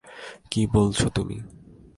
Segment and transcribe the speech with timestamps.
[0.51, 1.37] কি বলছো তুমি?